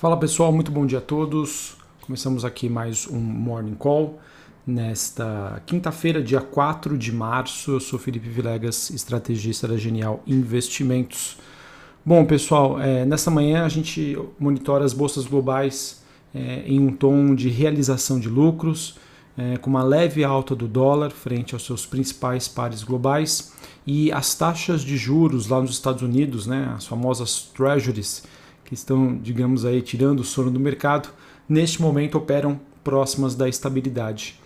[0.00, 1.76] Fala pessoal, muito bom dia a todos.
[2.06, 4.18] Começamos aqui mais um Morning Call
[4.66, 7.72] nesta quinta-feira, dia 4 de março.
[7.72, 11.36] Eu sou Felipe Vilegas, estrategista da Genial Investimentos.
[12.02, 16.02] Bom, pessoal, é, nesta manhã a gente monitora as bolsas globais
[16.34, 18.96] é, em um tom de realização de lucros,
[19.36, 23.52] é, com uma leve alta do dólar frente aos seus principais pares globais
[23.86, 28.22] e as taxas de juros lá nos Estados Unidos, né, as famosas treasuries,
[28.70, 31.08] que estão, digamos aí, tirando o sono do mercado,
[31.48, 34.38] neste momento operam próximas da estabilidade.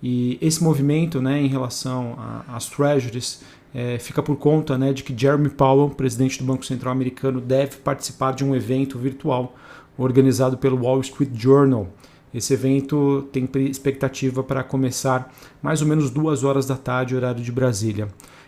[0.00, 2.16] E esse movimento né, em relação
[2.46, 3.42] às treasuries
[3.74, 7.78] é, fica por conta né, de que Jeremy Powell, presidente do Banco Central americano, deve
[7.78, 9.56] participar de um evento virtual
[9.98, 11.88] organizado pelo Wall Street Journal.
[12.32, 17.50] Esse evento tem expectativa para começar mais ou menos duas horas da tarde, horário de
[17.50, 18.06] Brasília.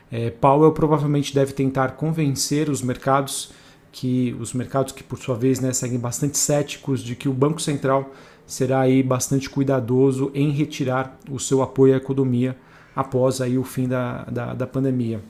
[0.09, 3.51] É, Powell provavelmente deve tentar convencer os mercados
[3.97, 7.63] que os mercados que por sua vez né, seguem bastante céticos de que o Banco
[7.63, 8.13] Central
[8.47, 12.55] será aí bastante cuidadoso em retirar o seu apoio à economia
[12.95, 15.23] após aí o fim da, da, da pandemia.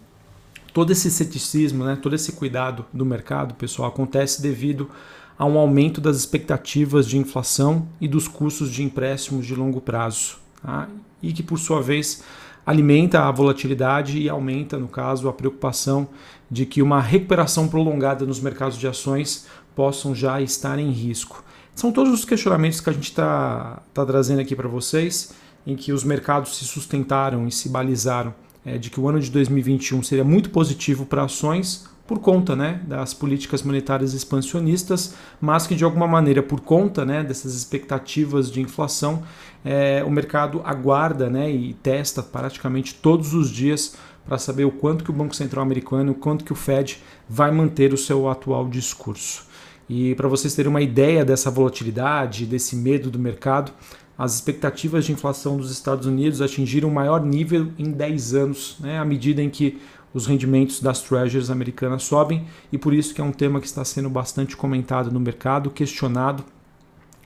[0.75, 4.91] Todo esse ceticismo, né, todo esse cuidado do mercado, pessoal, acontece devido
[5.39, 10.39] a um aumento das expectativas de inflação e dos custos de empréstimos de longo prazo,
[10.61, 10.89] tá?
[11.23, 12.25] e que por sua vez
[12.67, 16.09] alimenta a volatilidade e aumenta, no caso, a preocupação
[16.51, 21.45] de que uma recuperação prolongada nos mercados de ações possam já estar em risco.
[21.75, 25.33] São todos os questionamentos que a gente está tá trazendo aqui para vocês,
[25.67, 29.31] em que os mercados se sustentaram e se balizaram é, de que o ano de
[29.31, 35.75] 2021 seria muito positivo para ações, por conta né, das políticas monetárias expansionistas, mas que
[35.75, 39.23] de alguma maneira, por conta né, dessas expectativas de inflação,
[39.65, 45.05] é, o mercado aguarda né, e testa praticamente todos os dias para saber o quanto
[45.05, 48.69] que o Banco Central americano, o quanto que o Fed vai manter o seu atual
[48.69, 49.47] discurso.
[49.89, 53.73] E para vocês terem uma ideia dessa volatilidade, desse medo do mercado,
[54.19, 58.99] as expectativas de inflação dos Estados Unidos atingiram o maior nível em 10 anos, né,
[58.99, 59.79] à medida em que
[60.15, 63.85] os rendimentos das treasuries americanas sobem e por isso que é um tema que está
[63.85, 66.45] sendo bastante comentado no mercado, questionado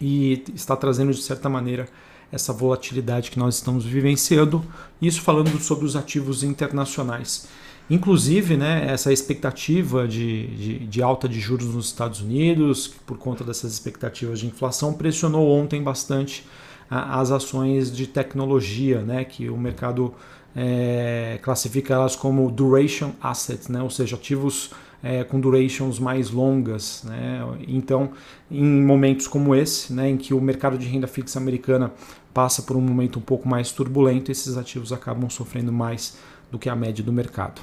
[0.01, 1.89] e está trazendo de certa maneira
[2.33, 4.65] essa volatilidade que nós estamos vivenciando,
[5.03, 7.49] isso falando sobre os ativos internacionais.
[7.89, 13.43] Inclusive, né, essa expectativa de, de, de, alta de juros nos Estados Unidos, por conta
[13.43, 16.47] dessas expectativas de inflação, pressionou ontem bastante
[16.89, 20.15] as ações de tecnologia, né, que o mercado
[20.55, 23.83] é, classifica elas como duration assets, né?
[23.83, 24.71] ou seja, ativos
[25.03, 27.03] é, com durations mais longas.
[27.05, 27.41] Né?
[27.69, 28.11] Então,
[28.51, 31.93] em momentos como esse, né, em que o mercado de renda fixa americana
[32.35, 36.19] passa por um momento um pouco mais turbulento, esses ativos acabam sofrendo mais
[36.51, 37.61] do que a média do mercado.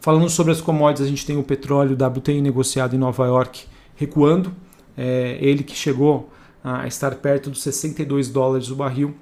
[0.00, 4.52] Falando sobre as commodities, a gente tem o petróleo WTI negociado em Nova York recuando,
[4.96, 6.30] é, ele que chegou
[6.62, 9.14] a estar perto dos 62 dólares o barril,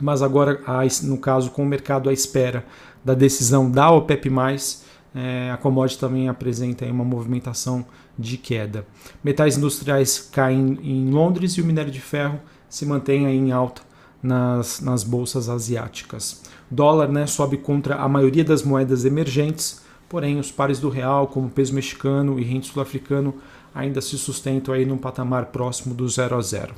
[0.00, 0.60] mas agora,
[1.02, 2.64] no caso, com o mercado à espera
[3.04, 4.30] da decisão da OPEP+,
[5.14, 7.84] é, a commodity também apresenta uma movimentação
[8.18, 8.86] de queda.
[9.22, 13.82] Metais industriais caem em Londres e o minério de ferro se mantém em alta
[14.22, 16.42] nas, nas bolsas asiáticas.
[16.70, 21.48] Dólar né, sobe contra a maioria das moedas emergentes, porém os pares do real, como
[21.48, 23.34] peso mexicano e rente sul-africano,
[23.74, 26.74] ainda se sustentam aí num patamar próximo do 0 a 0.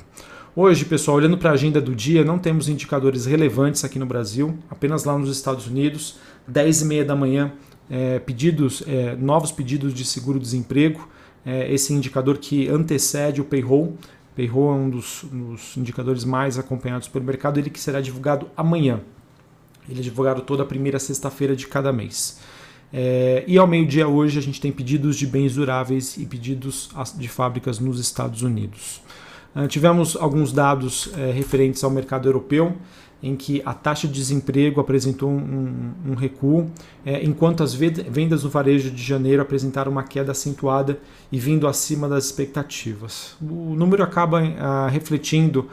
[0.53, 4.57] Hoje, pessoal, olhando para a agenda do dia, não temos indicadores relevantes aqui no Brasil,
[4.69, 7.53] apenas lá nos Estados Unidos, 10 e meia da manhã,
[7.89, 11.07] é, pedidos, é, novos pedidos de seguro-desemprego,
[11.45, 13.95] é, esse indicador que antecede o payroll.
[14.35, 18.99] Payroll é um dos, dos, indicadores mais acompanhados pelo mercado, ele que será divulgado amanhã.
[19.87, 22.41] Ele é divulgado toda a primeira sexta-feira de cada mês.
[22.91, 27.29] É, e ao meio-dia hoje a gente tem pedidos de bens duráveis e pedidos de
[27.29, 29.01] fábricas nos Estados Unidos.
[29.55, 32.73] Uh, tivemos alguns dados uh, referentes ao mercado europeu,
[33.21, 36.69] em que a taxa de desemprego apresentou um, um recuo, uh,
[37.21, 40.99] enquanto as vendas no varejo de janeiro apresentaram uma queda acentuada
[41.31, 43.35] e vindo acima das expectativas.
[43.41, 44.41] O número acaba
[44.89, 45.67] refletindo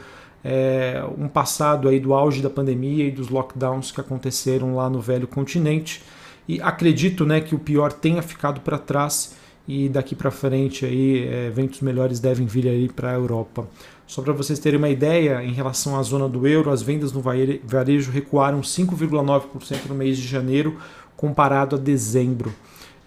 [1.17, 5.27] um passado aí do auge da pandemia e dos lockdowns que aconteceram lá no velho
[5.27, 6.01] continente.
[6.47, 9.35] E acredito né, que o pior tenha ficado para trás
[9.69, 13.67] e daqui para frente aí é, eventos melhores devem vir aí para a Europa.
[14.07, 17.21] Só para vocês terem uma ideia, em relação à zona do euro, as vendas no
[17.21, 20.79] varejo recuaram 5,9% no mês de janeiro
[21.15, 22.51] comparado a dezembro.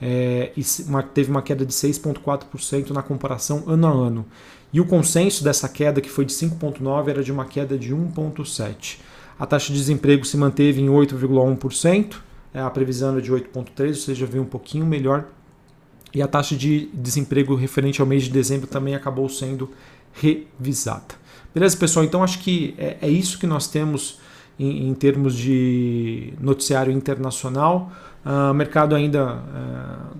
[0.00, 4.26] É, e uma, teve uma queda de 6,4% na comparação ano a ano.
[4.72, 8.98] E o consenso dessa queda, que foi de 5,9%, era de uma queda de 1,7%.
[9.36, 12.18] A taxa de desemprego se manteve em 8,1%,
[12.54, 15.26] é, a previsão era de 8,3%, ou seja, veio um pouquinho melhor
[16.14, 19.70] e a taxa de desemprego referente ao mês de dezembro também acabou sendo
[20.12, 21.14] revisada.
[21.54, 22.04] Beleza, pessoal?
[22.04, 24.18] Então acho que é, é isso que nós temos
[24.58, 27.90] em, em termos de noticiário internacional.
[28.24, 30.16] Uh, mercado ainda, uh,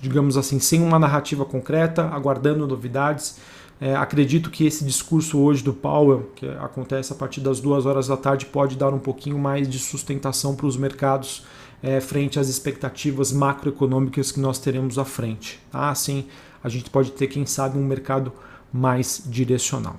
[0.00, 3.38] digamos assim, sem uma narrativa concreta, aguardando novidades.
[3.78, 8.08] É, acredito que esse discurso hoje do Powell, que acontece a partir das duas horas
[8.08, 11.44] da tarde, pode dar um pouquinho mais de sustentação para os mercados
[11.82, 15.60] é, frente às expectativas macroeconômicas que nós teremos à frente.
[15.70, 15.90] Tá?
[15.90, 16.26] Assim,
[16.62, 18.32] a gente pode ter, quem sabe, um mercado
[18.72, 19.96] mais direcional.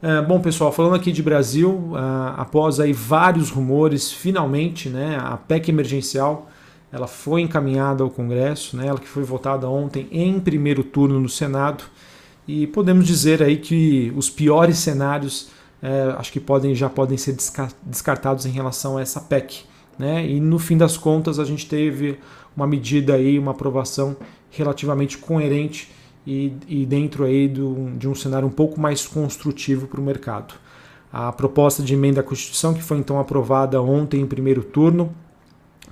[0.00, 5.36] É, bom, pessoal, falando aqui de Brasil, é, após aí vários rumores, finalmente, né, a
[5.36, 6.48] PEC emergencial
[6.90, 11.28] ela foi encaminhada ao Congresso, né, ela que foi votada ontem em primeiro turno no
[11.28, 11.84] Senado,
[12.46, 15.50] e podemos dizer aí que os piores cenários
[15.82, 17.36] é, acho que podem, já podem ser
[17.82, 19.64] descartados em relação a essa PEC.
[19.98, 20.28] Né?
[20.28, 22.18] E no fim das contas a gente teve
[22.56, 24.16] uma medida aí, uma aprovação
[24.50, 25.90] relativamente coerente
[26.26, 30.54] e, e dentro aí do, de um cenário um pouco mais construtivo para o mercado.
[31.12, 35.14] A proposta de emenda à Constituição, que foi então aprovada ontem em primeiro turno,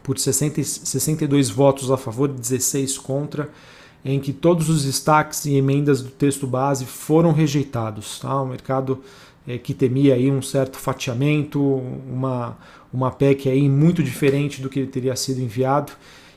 [0.03, 3.51] por 60, 62 votos a favor e 16 contra,
[4.05, 8.21] em que todos os destaques e emendas do texto base foram rejeitados.
[8.21, 8.41] Tá?
[8.41, 9.03] O mercado
[9.47, 12.57] é, que temia aí um certo fatiamento, uma,
[12.93, 15.93] uma PEC aí muito diferente do que teria sido enviado,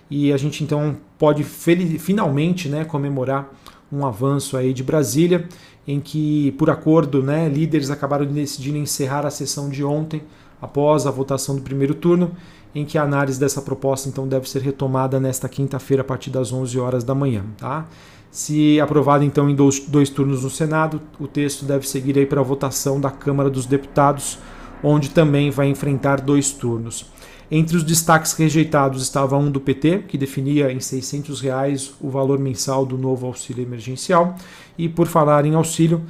[0.09, 3.49] e a gente então pode finalmente né, comemorar
[3.91, 5.47] um avanço aí de Brasília,
[5.87, 10.21] em que, por acordo, né, líderes acabaram decidindo encerrar a sessão de ontem,
[10.61, 12.31] após a votação do primeiro turno,
[12.73, 16.53] em que a análise dessa proposta então deve ser retomada nesta quinta-feira a partir das
[16.53, 17.43] 11 horas da manhã.
[17.57, 17.87] Tá?
[18.31, 22.39] Se aprovado então em dois, dois turnos no Senado, o texto deve seguir aí para
[22.39, 24.37] a votação da Câmara dos Deputados,
[24.83, 27.11] onde também vai enfrentar dois turnos.
[27.51, 32.37] Entre os destaques rejeitados estava um do PT, que definia em 600 reais o valor
[32.37, 34.35] mensal do novo auxílio emergencial.
[34.77, 36.03] E por falar em auxílio,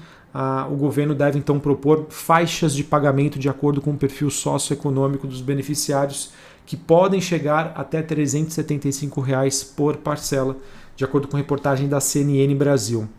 [0.69, 5.39] o governo deve então propor faixas de pagamento de acordo com o perfil socioeconômico dos
[5.39, 6.33] beneficiários,
[6.69, 10.55] que podem chegar até 375 reais por parcela,
[10.95, 13.09] de acordo com reportagem da CNN Brasil.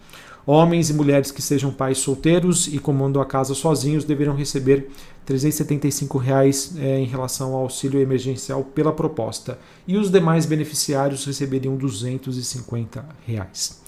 [0.47, 4.89] Homens e mulheres que sejam pais solteiros e comandam a casa sozinhos deverão receber
[5.27, 9.59] 375 reais, é, em relação ao auxílio emergencial pela proposta.
[9.85, 13.83] E os demais beneficiários receberiam 250 reais.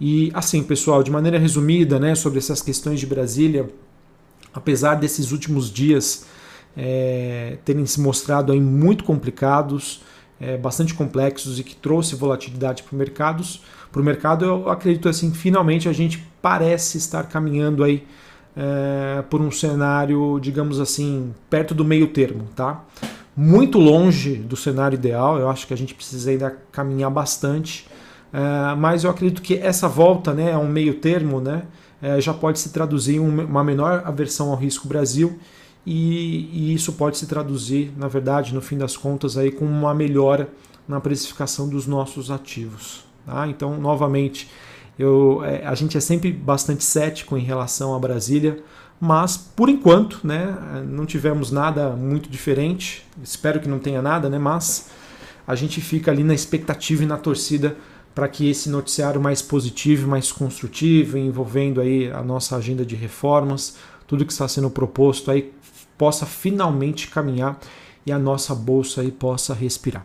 [0.00, 3.68] E assim, pessoal, de maneira resumida, né, sobre essas questões de Brasília,
[4.54, 6.26] apesar desses últimos dias
[6.76, 10.02] é, terem se mostrado aí muito complicados,
[10.40, 13.62] é, bastante complexos e que trouxe volatilidade para mercados,
[13.92, 18.06] para o mercado, eu acredito assim, finalmente a gente parece estar caminhando aí
[18.56, 22.84] é, por um cenário, digamos assim, perto do meio termo, tá?
[23.36, 27.86] Muito longe do cenário ideal, eu acho que a gente precisa ainda caminhar bastante,
[28.32, 31.64] é, mas eu acredito que essa volta né, a um meio termo né,
[32.00, 35.38] é, já pode se traduzir em uma menor aversão ao risco Brasil
[35.86, 39.94] e, e, isso pode se traduzir, na verdade, no fim das contas, aí, com uma
[39.94, 40.48] melhora
[40.86, 43.04] na precificação dos nossos ativos.
[43.24, 43.46] Tá?
[43.48, 44.50] Então, novamente,
[44.98, 48.62] eu, é, a gente é sempre bastante cético em relação a Brasília,
[49.00, 53.06] mas por enquanto né, não tivemos nada muito diferente.
[53.22, 54.90] Espero que não tenha nada, né, mas
[55.46, 57.76] a gente fica ali na expectativa e na torcida
[58.14, 63.76] para que esse noticiário mais positivo, mais construtivo, envolvendo aí a nossa agenda de reformas,
[64.10, 65.52] tudo que está sendo proposto aí
[65.96, 67.60] possa finalmente caminhar
[68.04, 70.04] e a nossa bolsa aí possa respirar.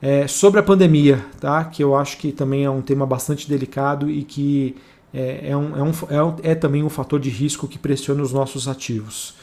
[0.00, 1.62] É, sobre a pandemia, tá?
[1.66, 4.74] que eu acho que também é um tema bastante delicado e que
[5.12, 5.90] é, é, um, é, um,
[6.42, 9.34] é, é também um fator de risco que pressiona os nossos ativos.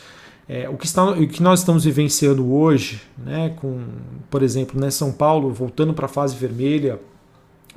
[0.49, 3.83] É, o, que está, o que nós estamos vivenciando hoje, né, com,
[4.27, 6.99] por exemplo, né, São Paulo voltando para a fase vermelha,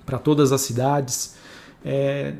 [0.07, 1.37] para todas as cidades,
[1.85, 2.33] é,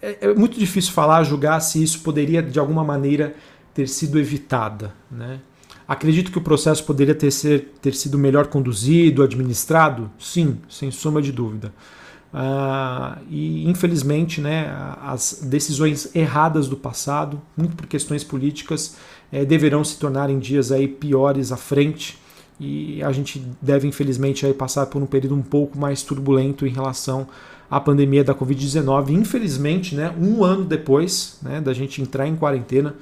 [0.00, 3.34] é, é, muito difícil falar, julgar se isso poderia de alguma maneira
[3.74, 4.94] ter sido evitada.
[5.10, 5.40] Né?
[5.86, 10.10] Acredito que o processo poderia ter, ser, ter sido melhor conduzido, administrado?
[10.18, 11.72] Sim, sem sombra de dúvida.
[12.32, 18.96] Uh, e infelizmente né, as decisões erradas do passado, muito por questões políticas,
[19.32, 22.18] eh, deverão se tornar em dias aí piores à frente
[22.60, 26.70] e a gente deve infelizmente aí passar por um período um pouco mais turbulento em
[26.70, 27.28] relação
[27.70, 29.10] à pandemia da Covid-19.
[29.10, 32.94] Infelizmente, né, um ano depois né, da gente entrar em quarentena,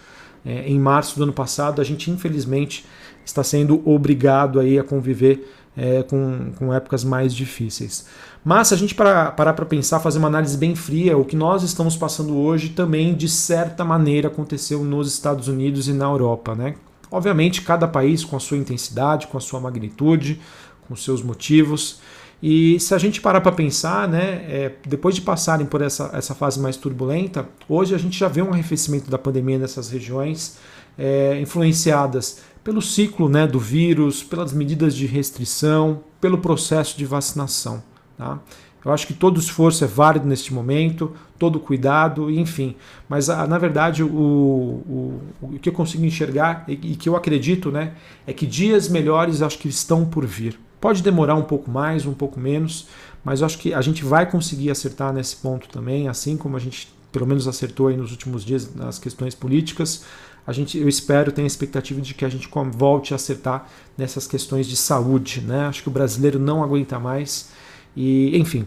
[0.45, 2.85] é, em março do ano passado, a gente infelizmente
[3.25, 8.07] está sendo obrigado aí a conviver é, com, com épocas mais difíceis.
[8.45, 11.65] Mas se a gente parar para pensar, fazer uma análise bem fria, o que nós
[11.65, 16.55] estamos passando hoje também, de certa maneira, aconteceu nos Estados Unidos e na Europa.
[16.55, 16.77] Né?
[17.11, 20.41] Obviamente, cada país com a sua intensidade, com a sua magnitude,
[20.87, 22.01] com seus motivos.
[22.43, 26.35] E se a gente parar para pensar, né, é, depois de passarem por essa, essa
[26.35, 30.59] fase mais turbulenta, hoje a gente já vê um arrefecimento da pandemia nessas regiões,
[30.99, 37.83] é, influenciadas pelo ciclo né, do vírus, pelas medidas de restrição, pelo processo de vacinação.
[38.19, 38.39] Tá?
[38.87, 42.77] Eu acho que todo esforço é válido neste momento, todo cuidado, enfim.
[43.09, 47.17] Mas ah, na verdade o, o, o que eu consigo enxergar e, e que eu
[47.17, 50.57] acredito né, é que dias melhores acho que estão por vir.
[50.81, 52.87] Pode demorar um pouco mais, um pouco menos,
[53.25, 56.95] mas acho que a gente vai conseguir acertar nesse ponto também, assim como a gente
[57.11, 60.05] pelo menos acertou aí nos últimos dias nas questões políticas.
[60.47, 64.29] A gente, eu espero, tenho a expectativa de que a gente volte a acertar nessas
[64.29, 65.41] questões de saúde.
[65.41, 65.67] Né?
[65.67, 67.51] Acho que o brasileiro não aguenta mais.
[67.97, 68.67] E, enfim,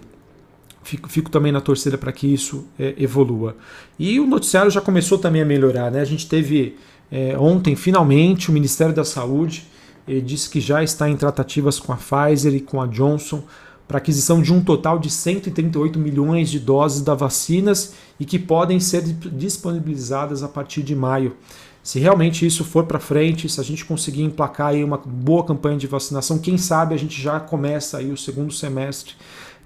[0.83, 3.55] fico, fico também na torcida para que isso é, evolua.
[3.98, 5.91] E o noticiário já começou também a melhorar.
[5.91, 6.01] Né?
[6.01, 6.75] A gente teve
[7.12, 9.67] é, ontem, finalmente, o Ministério da Saúde
[10.09, 13.43] ele disse que já está em tratativas com a Pfizer e com a Johnson
[13.88, 18.79] para aquisição de um total de 138 milhões de doses da vacinas e que podem
[18.79, 21.36] ser disponibilizadas a partir de maio.
[21.89, 25.75] Se realmente isso for para frente, se a gente conseguir emplacar aí uma boa campanha
[25.75, 29.15] de vacinação, quem sabe a gente já começa aí o segundo semestre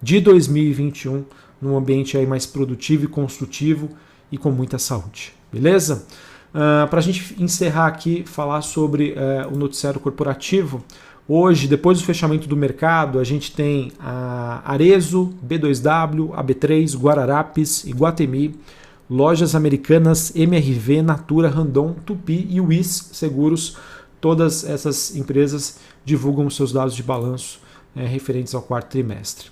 [0.01, 1.25] de 2021
[1.62, 3.89] num ambiente aí mais produtivo e construtivo
[4.32, 5.34] e com muita saúde.
[5.51, 6.06] Beleza?
[6.56, 10.82] Uh, ah, Para a gente encerrar aqui, falar sobre uh, o noticiário corporativo.
[11.27, 18.56] Hoje, depois do fechamento do mercado, a gente tem a Arezo, B2W, AB3, Guararapes, Iguatemi,
[19.10, 23.77] Lojas Americanas, MRV, Natura, Randon, Tupi e WIS Seguros.
[24.22, 27.60] Todas essas empresas divulgam seus dados de balanço
[27.95, 29.50] é, referentes ao quarto trimestre.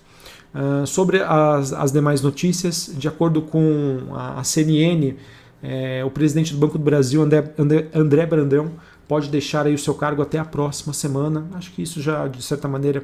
[0.53, 5.15] Uh, sobre as, as, demais notícias, de acordo com a, a CNN,
[5.63, 8.71] é, o presidente do Banco do Brasil, André, André, André Brandão,
[9.07, 11.47] pode deixar aí o seu cargo até a próxima semana.
[11.53, 13.03] Acho que isso já, de certa maneira,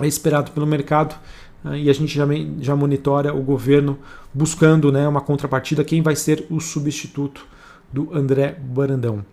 [0.00, 1.16] é esperado pelo mercado
[1.64, 2.24] e a gente já,
[2.60, 3.98] já monitora o governo
[4.32, 7.44] buscando né, uma contrapartida, quem vai ser o substituto
[7.92, 9.24] do André Brandão.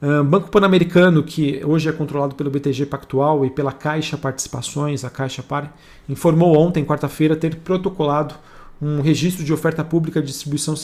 [0.00, 5.10] Uh, Banco Pan-Americano, que hoje é controlado pelo BTG Pactual e pela Caixa Participações, a
[5.10, 5.74] Caixa Par,
[6.08, 8.34] informou ontem, quarta-feira, ter protocolado
[8.80, 10.74] um registro de oferta pública de distribuição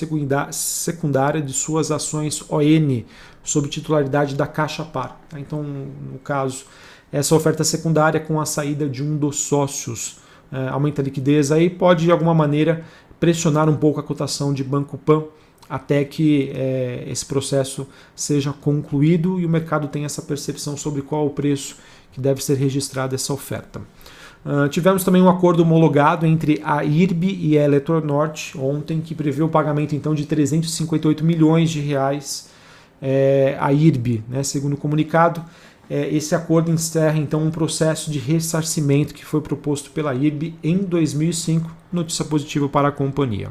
[0.50, 3.02] secundária de suas ações ON
[3.44, 5.20] sob titularidade da Caixa Par.
[5.28, 5.38] Tá?
[5.38, 6.64] Então, no caso,
[7.12, 10.16] essa oferta secundária com a saída de um dos sócios
[10.70, 12.84] aumenta a liquidez aí pode de alguma maneira
[13.18, 15.24] pressionar um pouco a cotação de Banco Pan
[15.68, 21.26] até que é, esse processo seja concluído e o mercado tenha essa percepção sobre qual
[21.26, 21.76] o preço
[22.12, 23.80] que deve ser registrado essa oferta.
[24.44, 29.42] Uh, tivemos também um acordo homologado entre a IRB e a Eletronorte ontem, que prevê
[29.42, 32.50] o pagamento então de 358 milhões de reais
[33.00, 35.42] é, à IRB, né, segundo o comunicado.
[35.94, 40.78] É, esse acordo encerra então um processo de ressarcimento que foi proposto pela IRB em
[40.78, 43.50] 2005, notícia positiva para a companhia.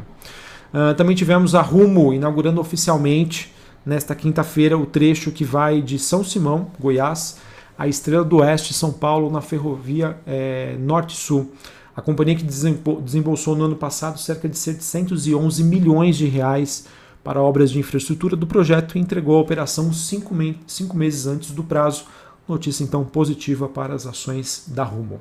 [0.74, 3.54] Uh, também tivemos a Rumo inaugurando oficialmente
[3.86, 7.38] nesta quinta-feira o trecho que vai de São Simão, Goiás,
[7.78, 11.52] a Estrela do Oeste, São Paulo, na ferrovia é, Norte-Sul.
[11.96, 16.88] A companhia que desembolsou no ano passado cerca de 711 milhões de reais
[17.24, 21.64] para obras de infraestrutura do projeto entregou a operação cinco, me cinco meses antes do
[21.64, 22.06] prazo.
[22.48, 25.20] Notícia então positiva para as ações da Rumo.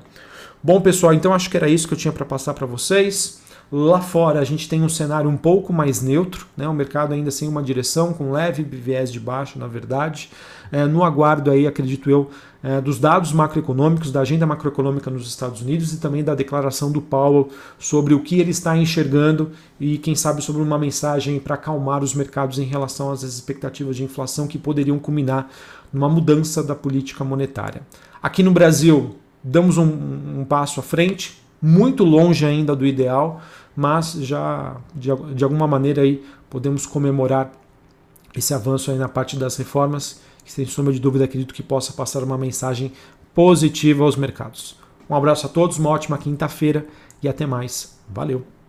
[0.63, 3.41] Bom, pessoal, então acho que era isso que eu tinha para passar para vocês.
[3.71, 6.67] Lá fora a gente tem um cenário um pouco mais neutro, né?
[6.67, 10.29] o mercado ainda sem uma direção, com leve viés de baixo, na verdade.
[10.69, 12.29] É, no aguardo aí, acredito eu,
[12.61, 17.01] é, dos dados macroeconômicos, da agenda macroeconômica nos Estados Unidos e também da declaração do
[17.01, 17.49] Powell
[17.79, 22.13] sobre o que ele está enxergando e, quem sabe, sobre uma mensagem para acalmar os
[22.13, 25.49] mercados em relação às expectativas de inflação que poderiam culminar
[25.91, 27.81] numa mudança da política monetária.
[28.21, 33.41] Aqui no Brasil, damos um, um passo à frente, muito longe ainda do ideal,
[33.75, 37.51] mas já de, de alguma maneira aí podemos comemorar
[38.35, 40.21] esse avanço aí na parte das reformas
[40.51, 42.91] sem sombra de dúvida acredito que possa passar uma mensagem
[43.33, 44.75] positiva aos mercados.
[45.09, 46.85] Um abraço a todos, uma ótima quinta-feira
[47.23, 47.97] e até mais.
[48.09, 48.60] Valeu!